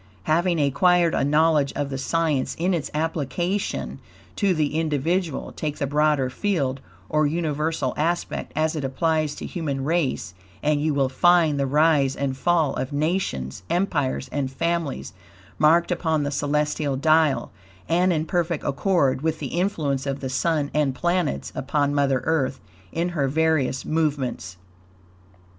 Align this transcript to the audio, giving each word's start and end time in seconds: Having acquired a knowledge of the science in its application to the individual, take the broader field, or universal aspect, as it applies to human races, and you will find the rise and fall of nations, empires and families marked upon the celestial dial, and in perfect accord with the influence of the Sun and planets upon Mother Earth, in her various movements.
Having 0.23 0.59
acquired 0.59 1.13
a 1.13 1.23
knowledge 1.23 1.71
of 1.73 1.91
the 1.91 1.97
science 1.99 2.55
in 2.55 2.73
its 2.73 2.89
application 2.91 3.99
to 4.35 4.55
the 4.55 4.73
individual, 4.79 5.51
take 5.51 5.77
the 5.77 5.85
broader 5.85 6.27
field, 6.27 6.81
or 7.07 7.27
universal 7.27 7.93
aspect, 7.95 8.51
as 8.55 8.75
it 8.75 8.83
applies 8.83 9.35
to 9.35 9.45
human 9.45 9.83
races, 9.83 10.33
and 10.63 10.81
you 10.81 10.95
will 10.95 11.07
find 11.07 11.59
the 11.59 11.67
rise 11.67 12.15
and 12.15 12.35
fall 12.35 12.73
of 12.77 12.91
nations, 12.91 13.61
empires 13.69 14.27
and 14.31 14.49
families 14.49 15.13
marked 15.59 15.91
upon 15.91 16.23
the 16.23 16.31
celestial 16.31 16.97
dial, 16.97 17.51
and 17.87 18.11
in 18.11 18.25
perfect 18.25 18.63
accord 18.63 19.21
with 19.21 19.37
the 19.37 19.49
influence 19.53 20.07
of 20.07 20.19
the 20.19 20.29
Sun 20.29 20.71
and 20.73 20.95
planets 20.95 21.51
upon 21.53 21.93
Mother 21.93 22.21
Earth, 22.25 22.59
in 22.91 23.09
her 23.09 23.27
various 23.27 23.85
movements. 23.85 24.57